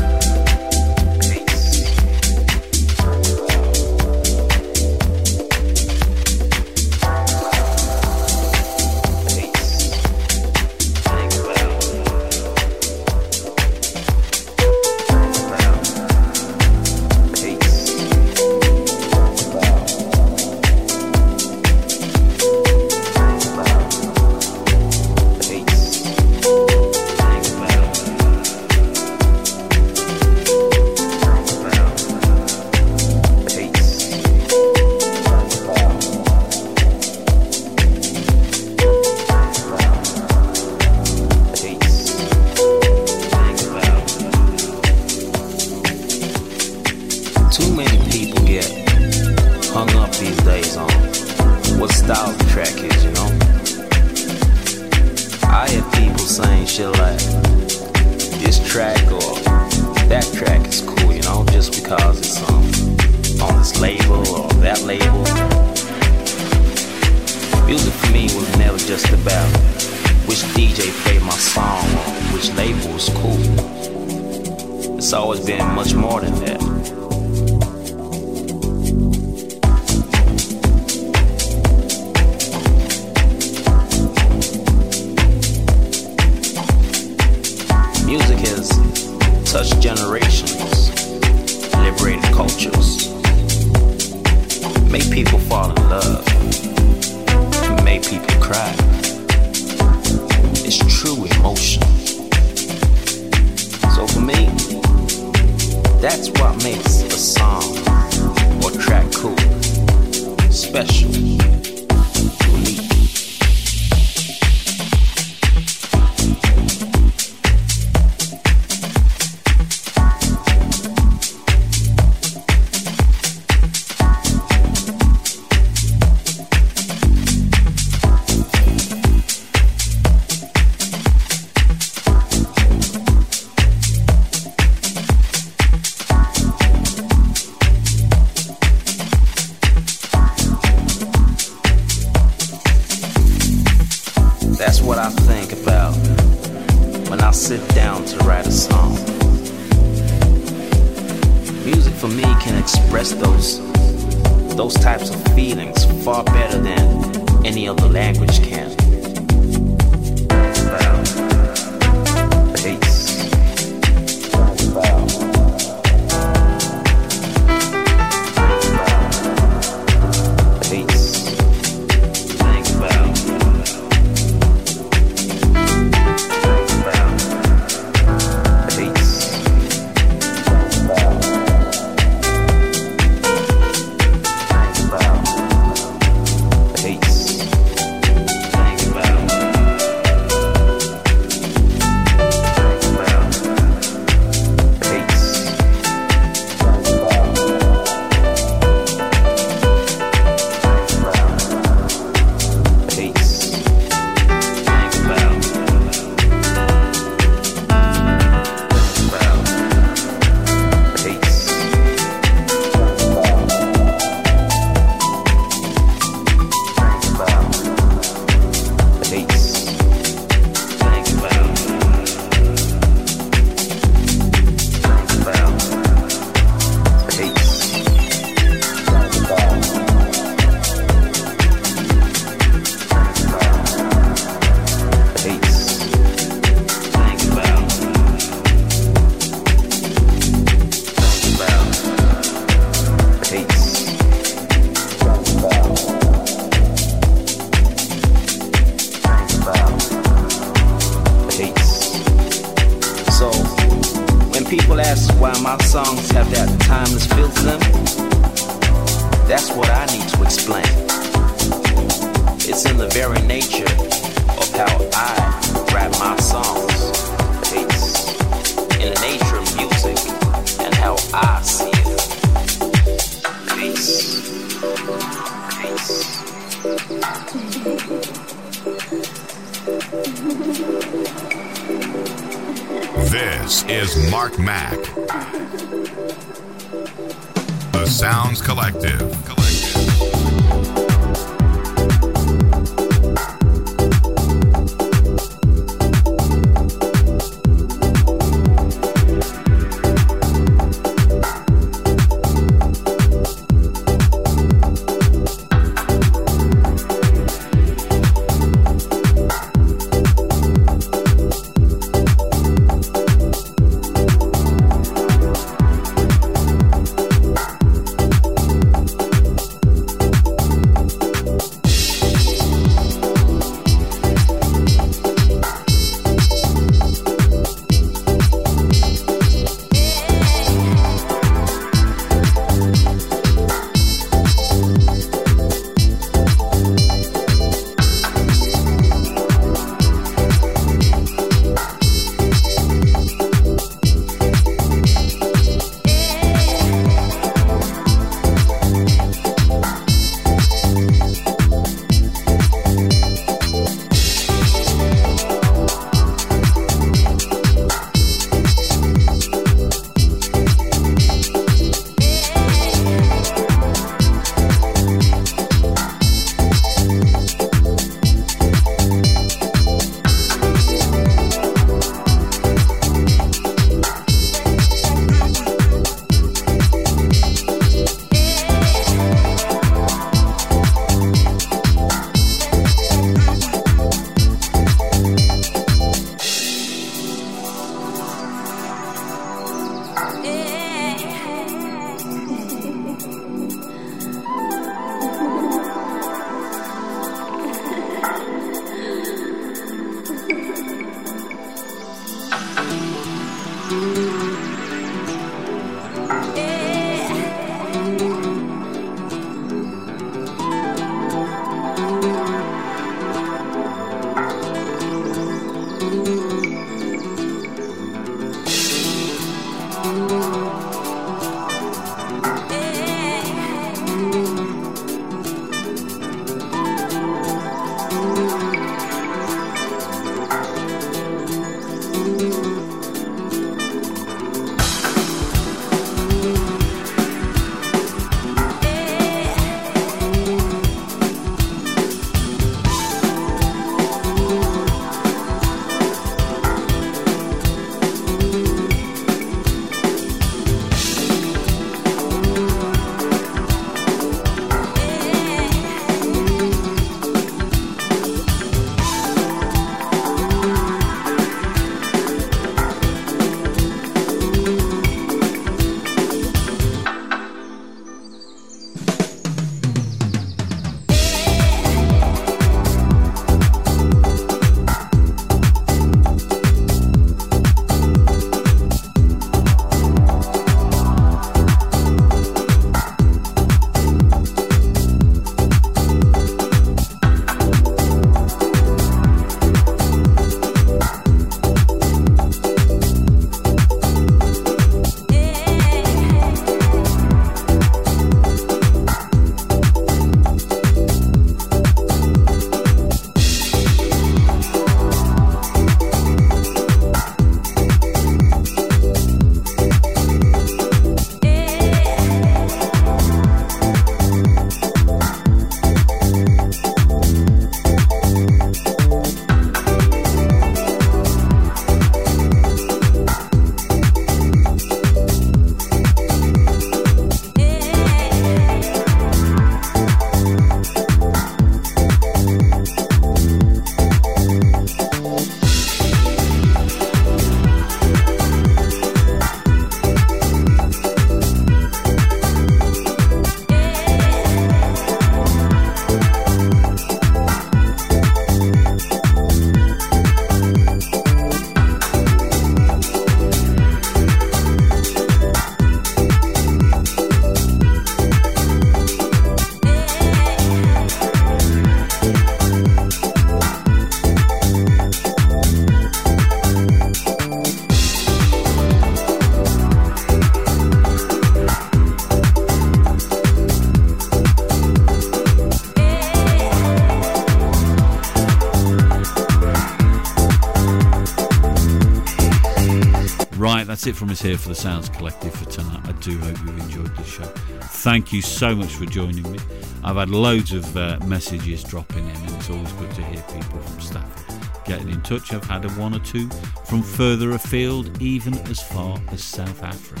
That's 583.76 583.88
it 583.88 583.96
from 583.96 584.08
us 584.08 584.22
here 584.22 584.38
for 584.38 584.48
the 584.48 584.54
Sounds 584.54 584.88
Collective 584.88 585.34
for 585.34 585.44
tonight. 585.50 585.86
I 585.86 585.92
do 586.00 586.16
hope 586.16 586.38
you've 586.38 586.58
enjoyed 586.60 586.96
the 586.96 587.04
show. 587.04 587.24
Thank 587.24 588.10
you 588.10 588.22
so 588.22 588.54
much 588.54 588.74
for 588.74 588.86
joining 588.86 589.30
me. 589.30 589.38
I've 589.84 589.96
had 589.96 590.08
loads 590.08 590.54
of 590.54 590.74
uh, 590.78 590.98
messages 591.04 591.62
dropping 591.62 592.08
in, 592.08 592.16
and 592.16 592.30
it's 592.36 592.48
always 592.48 592.72
good 592.72 592.90
to 592.92 593.04
hear 593.04 593.22
people 593.24 593.60
from 593.60 593.80
Stafford 593.82 594.26
getting 594.64 594.88
in 594.88 595.00
touch. 595.02 595.32
I've 595.32 595.44
had 595.44 595.64
a 595.66 595.68
one 595.72 595.94
or 595.94 595.98
two 596.00 596.28
from 596.64 596.82
further 596.82 597.32
afield, 597.32 598.00
even 598.00 598.34
as 598.48 598.62
far 598.62 598.98
as 599.08 599.22
South 599.22 599.62
Africa. 599.62 600.00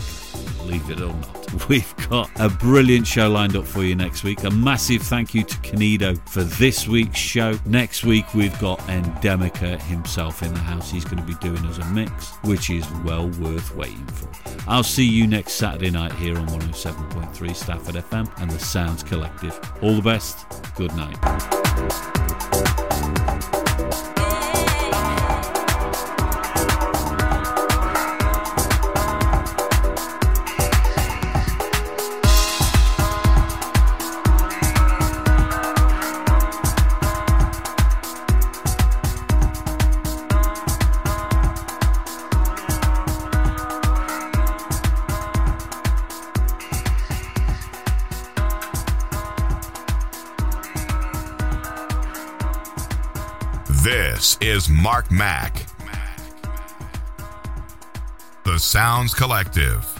Believe 0.58 0.90
it 0.90 1.00
or 1.00 1.12
not, 1.12 1.68
we've 1.68 2.08
got 2.08 2.30
a 2.36 2.48
brilliant 2.48 3.06
show 3.06 3.30
lined 3.30 3.56
up 3.56 3.66
for 3.66 3.84
you 3.84 3.94
next 3.94 4.24
week. 4.24 4.42
A 4.44 4.50
massive 4.50 5.02
thank 5.02 5.34
you 5.34 5.44
to 5.44 5.55
Kanedo 5.66 6.16
for 6.28 6.44
this 6.44 6.86
week's 6.86 7.18
show. 7.18 7.58
Next 7.66 8.04
week, 8.04 8.34
we've 8.34 8.58
got 8.60 8.78
Endemica 8.80 9.80
himself 9.80 10.42
in 10.42 10.52
the 10.54 10.60
house. 10.60 10.90
He's 10.90 11.04
going 11.04 11.18
to 11.18 11.22
be 11.22 11.34
doing 11.34 11.64
us 11.66 11.78
a 11.78 11.84
mix, 11.86 12.30
which 12.44 12.70
is 12.70 12.88
well 13.04 13.28
worth 13.40 13.74
waiting 13.74 14.06
for. 14.06 14.28
I'll 14.68 14.82
see 14.82 15.06
you 15.06 15.26
next 15.26 15.54
Saturday 15.54 15.90
night 15.90 16.12
here 16.12 16.38
on 16.38 16.46
107.3 16.48 17.54
Stafford 17.54 17.96
FM 17.96 18.30
and 18.40 18.50
the 18.50 18.58
Sounds 18.58 19.02
Collective. 19.02 19.58
All 19.82 19.94
the 19.94 20.02
best. 20.02 20.46
Good 20.76 20.94
night. 20.94 22.15
Mark 54.86 55.10
Mac. 55.10 55.66
The 58.44 58.56
Sounds 58.56 59.14
Collective. 59.14 59.95